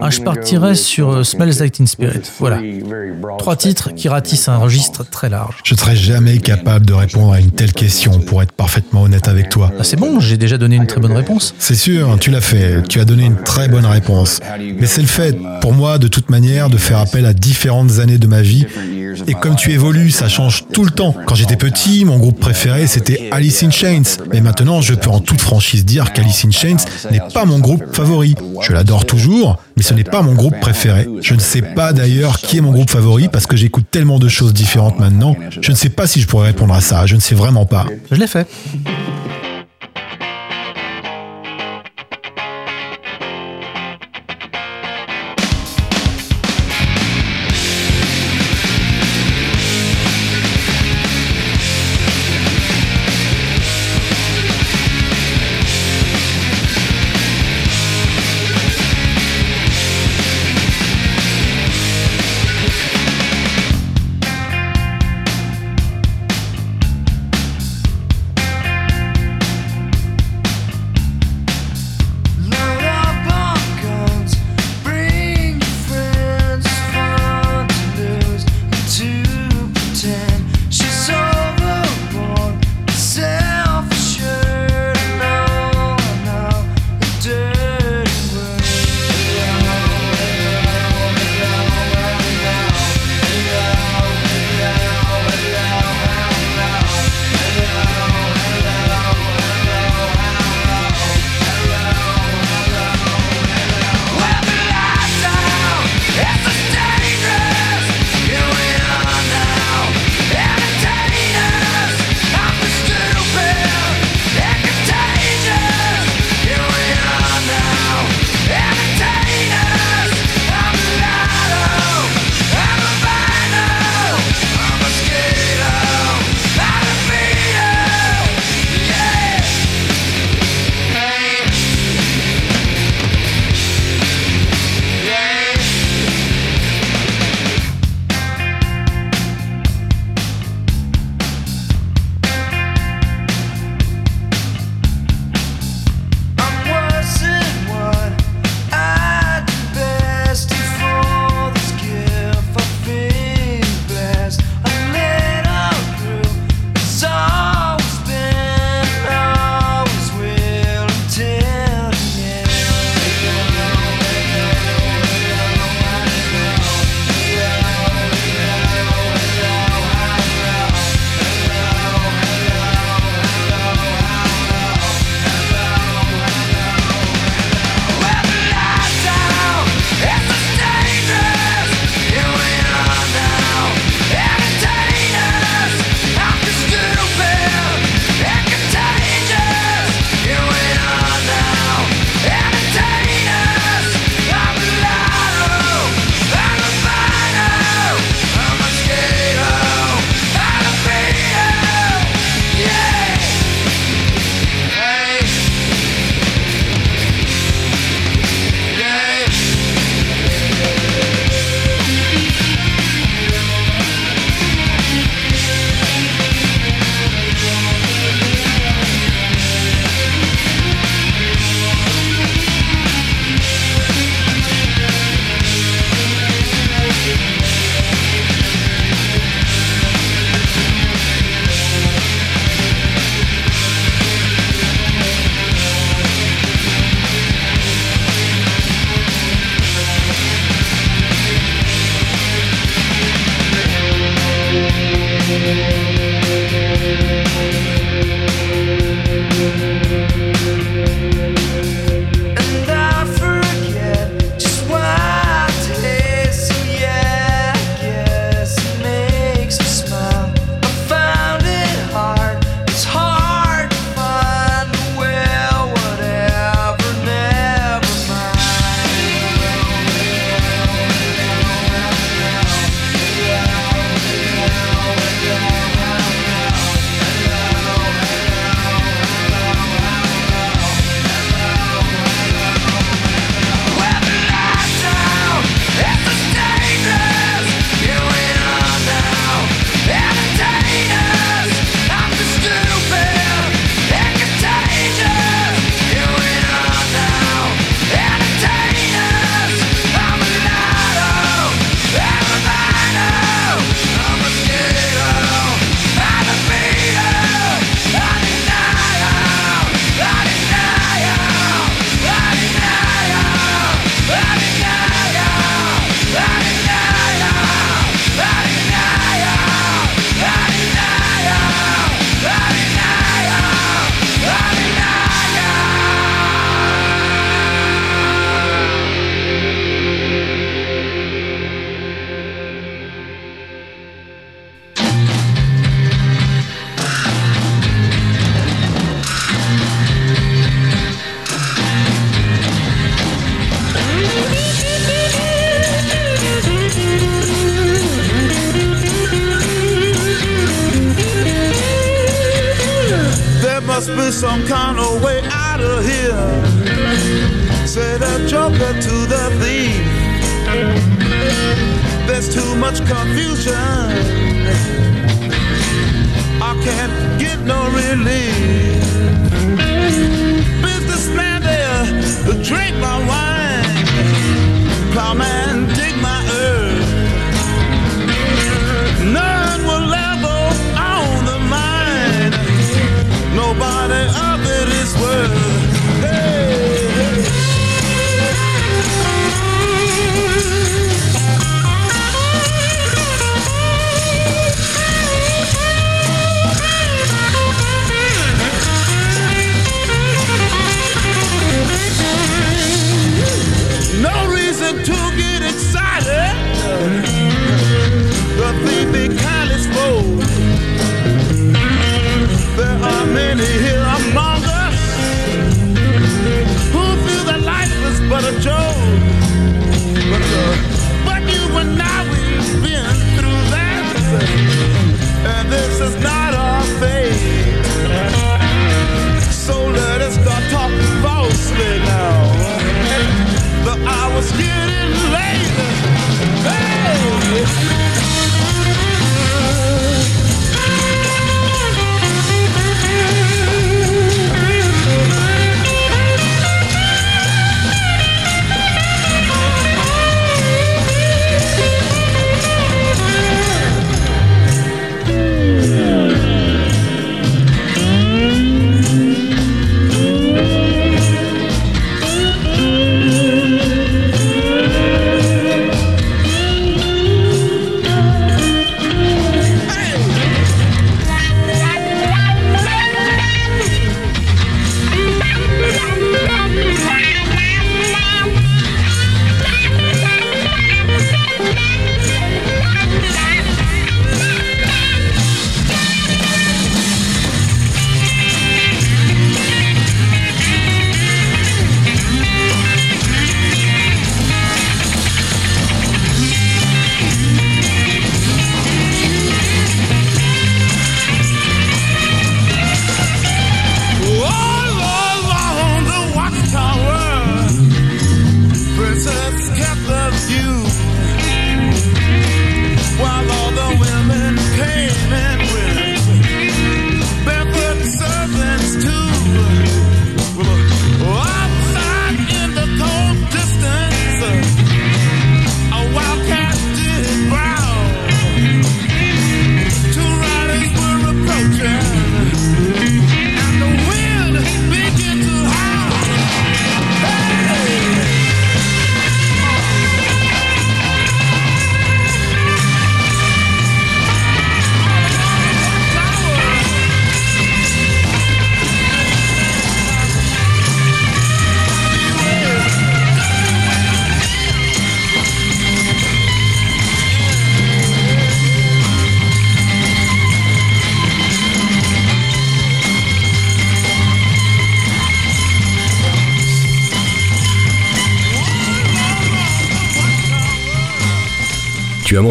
[0.00, 2.22] ah, je partirais sur euh, Smells Like Teen Spirit.
[2.38, 2.60] Voilà.
[3.38, 5.56] Trois titres qui ratissent un registre très large.
[5.64, 9.28] Je ne serais jamais capable de répondre à une telle question, pour être parfaitement honnête
[9.28, 9.70] avec toi.
[9.78, 11.54] Ah, c'est bon, j'ai déjà donné une très bonne réponse.
[11.58, 14.40] C'est sûr, tu l'as fait, tu as donné une très bonne réponse.
[14.78, 18.18] Mais c'est le fait, pour moi, de toute manière, de faire appel à différentes années
[18.18, 18.66] de ma vie.
[19.26, 21.14] Et comme tu évolues, ça change tout le temps.
[21.26, 24.02] Quand j'étais petit, mon groupe préféré, c'était Alice in Chains.
[24.32, 27.84] Mais maintenant, je peux en toute franchise dire qu'Alice in Chains n'est pas mon groupe
[27.92, 28.34] favori.
[28.60, 31.06] Je l'adore toujours, mais ce n'est pas mon groupe préféré.
[31.22, 34.28] Je ne sais pas d'ailleurs qui est mon groupe favori parce que j'écoute tellement de
[34.28, 35.36] choses différentes maintenant.
[35.60, 37.86] Je ne sais pas si je pourrais répondre à ça, je ne sais vraiment pas.
[38.10, 38.48] Je l'ai fait.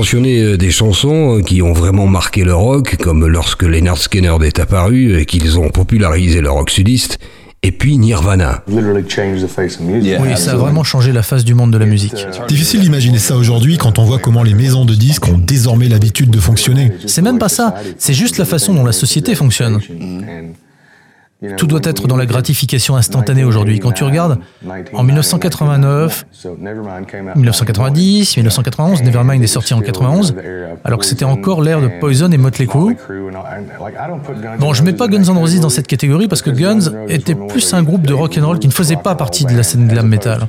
[0.08, 4.38] Mentionné euh, des chansons euh, qui ont vraiment marqué le rock, comme lorsque Leonard Skinner
[4.42, 7.20] est apparu et qu'ils ont popularisé le rock sudiste,
[7.62, 8.64] et puis Nirvana.
[10.22, 12.26] Oui, ça a vraiment changé la face du monde de la musique.
[12.48, 16.30] Difficile d'imaginer ça aujourd'hui quand on voit comment les maisons de disques ont désormais l'habitude
[16.30, 16.94] de fonctionner.
[17.06, 19.82] C'est même pas ça, c'est juste la façon dont la société fonctionne.
[21.58, 23.80] Tout doit être dans la gratification instantanée aujourd'hui.
[23.80, 24.40] Quand tu regardes,
[24.94, 26.26] en 1989,
[27.36, 30.36] 1990, 1991, Nevermind est sorti en 91,
[30.84, 32.98] alors que c'était encore l'ère de Poison et Motley Crue.
[34.60, 37.74] Bon, je mets pas Guns N' Roses dans cette catégorie parce que Guns était plus
[37.74, 40.08] un groupe de rock and roll qui ne faisait pas partie de la scène glam
[40.08, 40.48] metal.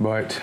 [0.00, 0.40] Right.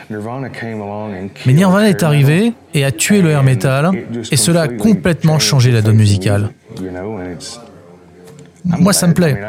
[1.46, 3.90] Mais Nirvana est arrivé et a tué le air metal,
[4.30, 6.50] et cela a complètement changé la donne musicale.
[8.66, 9.40] Moi, ça me plaît.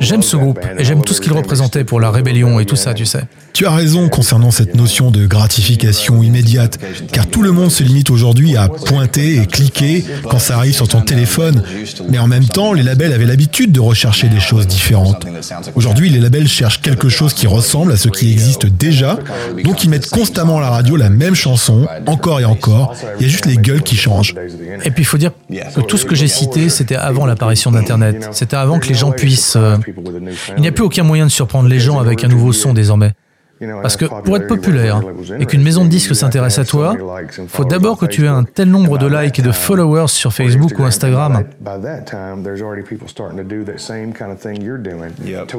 [0.00, 2.94] J'aime ce groupe et j'aime tout ce qu'il représentait pour la rébellion et tout ça,
[2.94, 3.22] tu sais.
[3.52, 6.78] Tu as raison concernant cette notion de gratification immédiate,
[7.12, 10.88] car tout le monde se limite aujourd'hui à pointer et cliquer quand ça arrive sur
[10.88, 11.62] ton téléphone.
[12.08, 15.26] Mais en même temps, les labels avaient l'habitude de rechercher des choses différentes.
[15.74, 19.18] Aujourd'hui, les labels cherchent quelque chose qui ressemble à ce qui existe déjà,
[19.64, 22.94] donc ils mettent constamment à la radio la même chanson, encore et encore.
[23.18, 24.34] Il y a juste les gueules qui changent.
[24.84, 25.32] Et puis il faut dire
[25.74, 28.30] que tout ce que j'ai cité, c'était avant l'apparition d'Internet.
[28.60, 29.56] Avant que les gens puissent...
[29.56, 29.76] euh,
[30.56, 33.12] Il n'y a plus aucun moyen de surprendre les gens avec un nouveau son désormais.
[33.82, 35.00] Parce que pour être populaire
[35.38, 36.96] et qu'une maison de disques s'intéresse à toi,
[37.48, 40.78] faut d'abord que tu aies un tel nombre de likes et de followers sur Facebook
[40.78, 41.44] ou Instagram.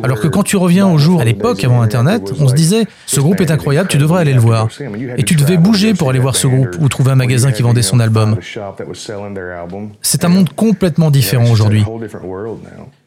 [0.03, 3.19] Alors que quand tu reviens au jour à l'époque avant Internet, on se disait ce
[3.19, 4.67] groupe est incroyable, tu devrais aller le voir.
[5.17, 7.81] Et tu devais bouger pour aller voir ce groupe ou trouver un magasin qui vendait
[7.81, 8.37] son album.
[10.01, 11.85] C'est un monde complètement différent aujourd'hui.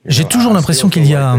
[0.05, 1.37] J'ai toujours l'impression qu'il y a...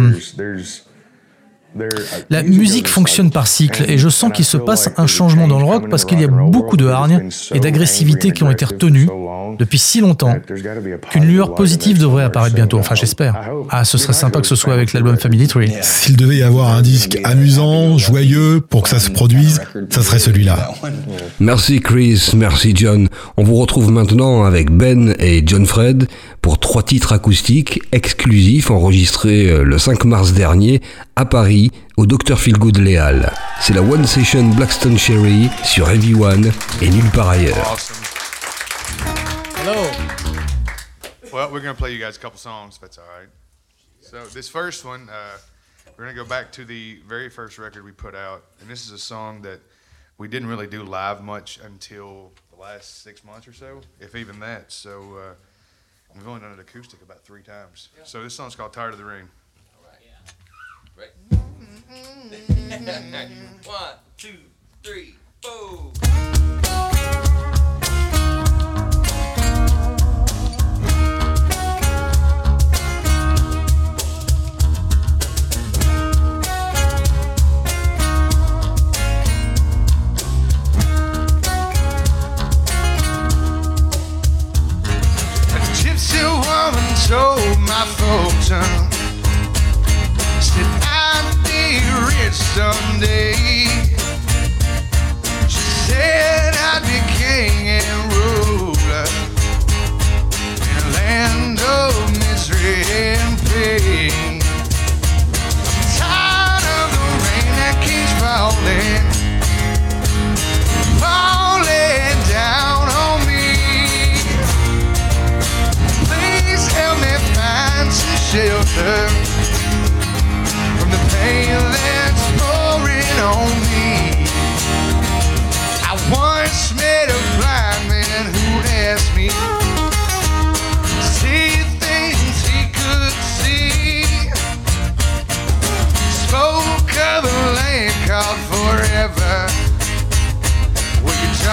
[2.29, 5.65] La musique fonctionne par cycle et je sens qu'il se passe un changement dans le
[5.65, 9.09] rock parce qu'il y a beaucoup de hargne et d'agressivité qui ont été retenues
[9.57, 10.35] depuis si longtemps
[11.09, 12.79] qu'une lueur positive devrait apparaître bientôt.
[12.79, 13.35] Enfin, j'espère.
[13.69, 15.71] Ah, ce serait sympa que ce soit avec l'album Family Tree.
[15.81, 20.19] S'il devait y avoir un disque amusant, joyeux, pour que ça se produise, ça serait
[20.19, 20.71] celui-là.
[21.39, 23.09] Merci Chris, merci John.
[23.37, 26.07] On vous retrouve maintenant avec Ben et John Fred
[26.41, 30.81] pour trois titres acoustiques exclusifs enregistrés euh, le 5 mars dernier
[31.15, 31.66] à Paris
[31.97, 33.33] au Dr Feelgood Léal.
[33.61, 36.51] C'est la One Session Blackstone Cherry sur Heavy One
[36.81, 37.77] et nulle part ailleurs.
[39.55, 39.89] Hello.
[41.33, 43.29] Well, we're going to play you guys a couple songs, if that's all right.
[44.01, 45.37] So, this first one, uh,
[45.97, 48.43] we're going to go back to the very first record we put out.
[48.61, 49.59] And this is a song that
[50.17, 54.39] we didn't really do live much until the last six months or so, if even
[54.39, 54.71] that.
[54.71, 55.33] So, uh,
[56.15, 57.89] we've only done it acoustic about three times.
[58.03, 59.27] So, this song's called Tired of the Rain.
[61.89, 63.69] Mm-hmm.
[63.69, 64.29] One, two,
[64.83, 65.91] three, four.
[85.49, 88.86] A gypsy woman told my fortune.
[92.57, 93.16] Someday.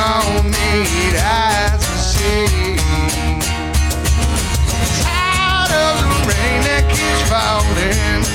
[0.05, 2.44] Don't need eyes to see.
[5.74, 8.34] Of the rain that keeps falling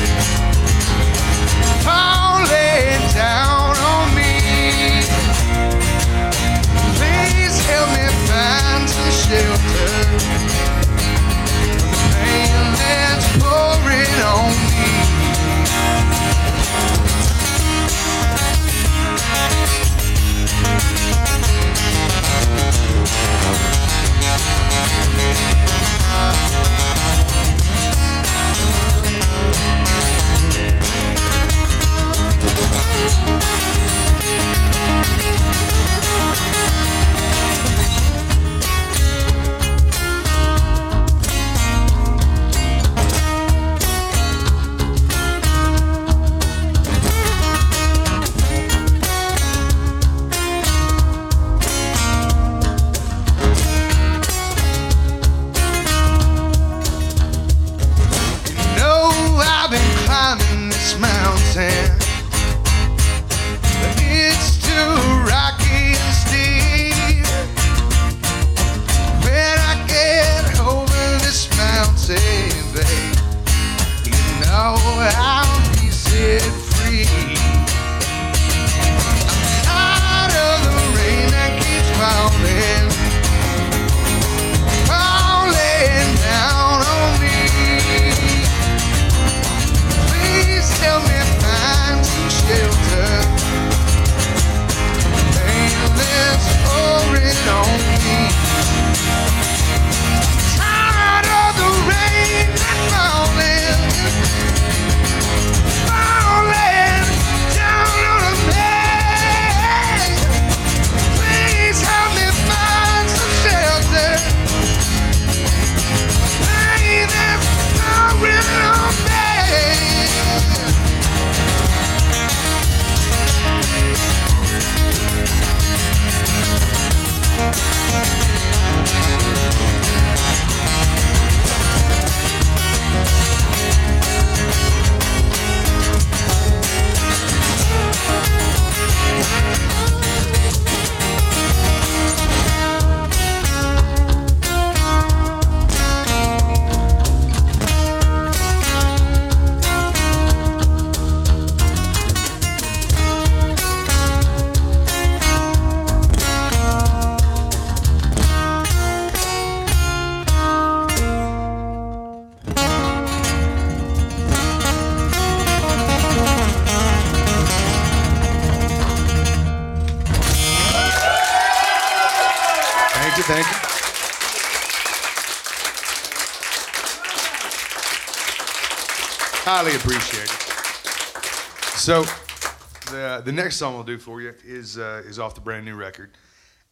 [183.50, 186.12] next song we'll do for you is uh, is off the brand new record,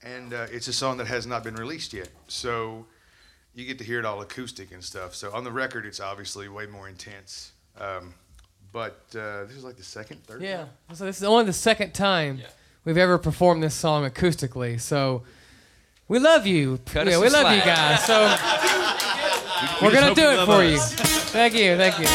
[0.04, 2.08] and uh, it's a song that has not been released yet.
[2.28, 2.86] So,
[3.56, 5.16] you get to hear it all acoustic and stuff.
[5.16, 7.54] So on the record, it's obviously way more intense.
[7.80, 8.14] Um,
[8.72, 10.44] but uh, this is like the second, third.
[10.44, 10.66] Yeah.
[10.94, 12.42] So this is only the second time
[12.86, 14.80] we've ever performed this song acoustically.
[14.80, 15.24] So
[16.08, 16.78] we love you.
[16.86, 18.06] Cut yeah, us we some love you guys.
[18.06, 18.22] So
[19.82, 20.78] we're gonna do it for you.
[20.78, 21.76] Thank you.
[21.76, 22.06] Thank you.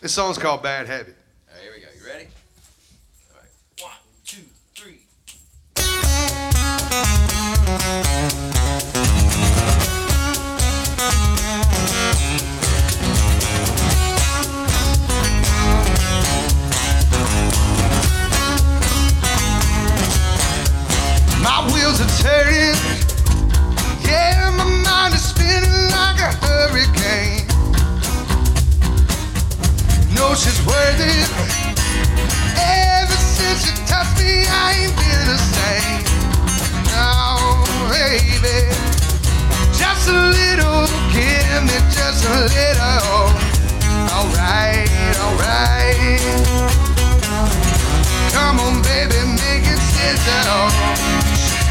[0.00, 1.14] This song's called "Bad Habit."
[32.56, 36.04] Ever since you touched me, I ain't been the same.
[36.92, 37.49] No,
[37.90, 38.70] baby.
[39.74, 43.26] Just a little, give me just a little.
[44.14, 44.88] Alright,
[45.18, 46.20] alright.
[48.32, 50.70] Come on, baby, make it sizzle.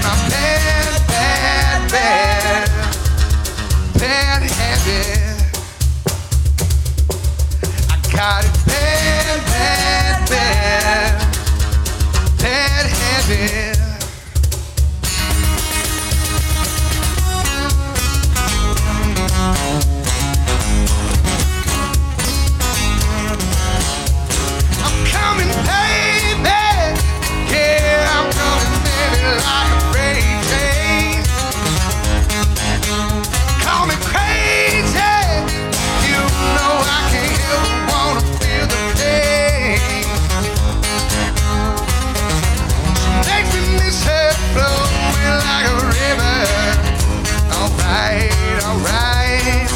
[0.03, 2.69] My bad, bad, bad,
[3.97, 5.39] bad habit.
[7.89, 11.13] I got it bad, bad, bad,
[12.37, 13.88] bad habit.
[47.51, 49.69] Alright, alright.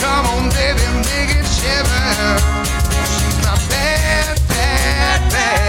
[0.00, 2.55] Come on, baby, make it shiver.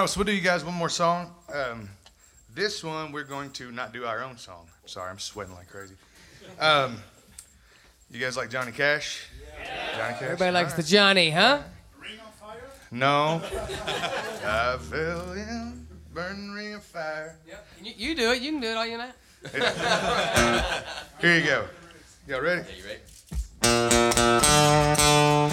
[0.00, 1.30] All right, so we'll do you guys one more song.
[1.52, 1.90] Um,
[2.54, 4.66] this one we're going to not do our own song.
[4.86, 5.94] Sorry, I'm sweating like crazy.
[6.58, 6.96] Um,
[8.10, 9.26] you guys like Johnny Cash?
[9.94, 10.22] Johnny Cash.
[10.22, 10.82] Everybody likes All the.
[10.84, 11.60] Johnny, huh?
[12.90, 13.42] No.
[13.44, 17.36] I fell in burning ring of fire.
[17.82, 18.40] You, you do it.
[18.40, 19.10] You can do it all you know.
[21.20, 21.66] Here you go.
[22.26, 22.64] Y'all ready?
[22.70, 22.84] Yeah, you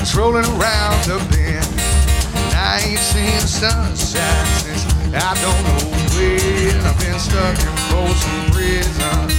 [0.01, 1.61] It's rolling around the bend.
[1.61, 4.81] And I ain't seen sunshine since
[5.13, 9.29] I don't know when I've been stuck in Folsom Prison.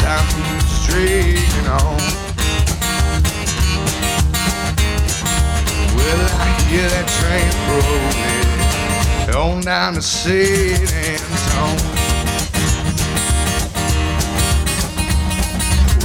[0.00, 2.00] Time keeps dragging on.
[5.92, 12.01] Well, I hear that train rolling on down to San Antonio.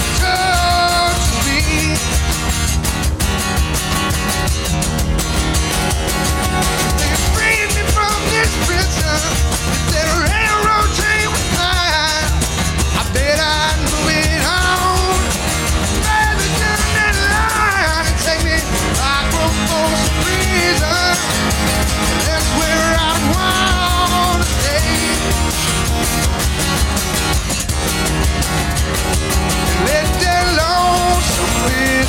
[0.00, 0.37] good girl.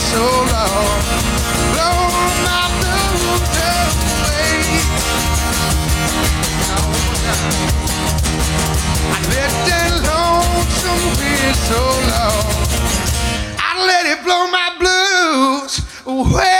[0.10, 1.02] Whistle long
[1.72, 1.99] blow
[2.48, 4.57] my blues away.
[9.06, 12.49] I let that lonesome whistle long.
[13.60, 16.59] I let it blow my blues away.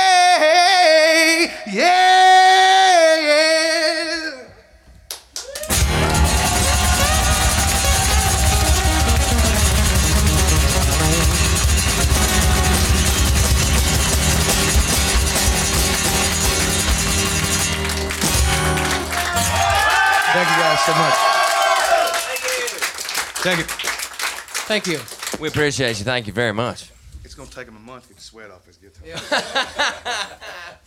[24.70, 25.00] Thank you.
[25.40, 26.06] We appreciate you.
[26.06, 26.92] Thank you very much.
[27.26, 29.04] It's gonna take him a month to get the sweat off his guitar.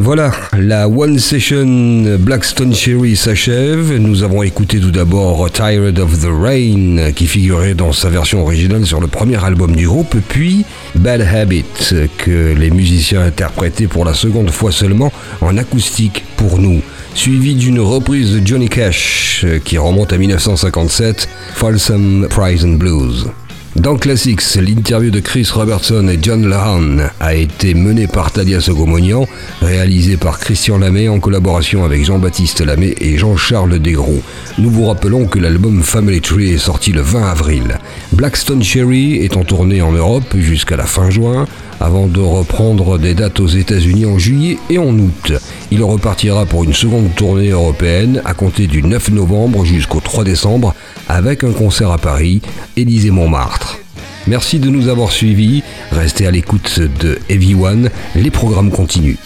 [0.00, 3.96] Voilà, la One Session Blackstone Cherry s'achève.
[3.96, 8.86] Nous avons écouté tout d'abord Tired of the Rain, qui figurait dans sa version originale
[8.86, 11.64] sur le premier album du groupe, puis Bad Habit,
[12.16, 16.80] que les musiciens interprétaient pour la seconde fois seulement en acoustique pour nous,
[17.14, 23.26] suivi d'une reprise de Johnny Cash, qui remonte à 1957, Folsom Prison Blues.
[23.76, 29.26] Dans Classics, l'interview de Chris Robertson et John Lahan a été menée par Tadia Sogomonian,
[29.60, 34.22] réalisée par Christian Lamé en collaboration avec Jean-Baptiste Lamé et Jean-Charles Desgros.
[34.56, 37.78] Nous vous rappelons que l'album Family Tree est sorti le 20 avril.
[38.12, 41.46] Blackstone Cherry est en tournée en Europe jusqu'à la fin juin,
[41.78, 45.32] avant de reprendre des dates aux États-Unis en juillet et en août.
[45.70, 50.74] Il repartira pour une seconde tournée européenne à compter du 9 novembre jusqu'au 3 décembre
[51.08, 52.40] avec un concert à Paris,
[52.76, 53.67] Élysée-Montmartre.
[54.28, 59.16] Merci de nous avoir suivis, restez à l'écoute de Heavy One, les programmes continuent.